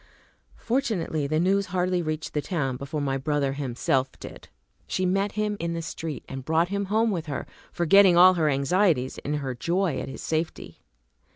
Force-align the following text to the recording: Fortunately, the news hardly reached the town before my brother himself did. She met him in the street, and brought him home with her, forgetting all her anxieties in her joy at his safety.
Fortunately, 0.57 1.27
the 1.27 1.39
news 1.39 1.67
hardly 1.67 2.01
reached 2.01 2.33
the 2.33 2.41
town 2.41 2.75
before 2.75 3.01
my 3.01 3.17
brother 3.19 3.53
himself 3.53 4.09
did. 4.19 4.47
She 4.87 5.05
met 5.05 5.33
him 5.33 5.55
in 5.59 5.73
the 5.75 5.81
street, 5.83 6.25
and 6.27 6.43
brought 6.43 6.69
him 6.69 6.85
home 6.85 7.11
with 7.11 7.27
her, 7.27 7.45
forgetting 7.71 8.17
all 8.17 8.33
her 8.33 8.49
anxieties 8.49 9.19
in 9.19 9.35
her 9.35 9.53
joy 9.53 9.99
at 9.99 10.09
his 10.09 10.23
safety. 10.23 10.79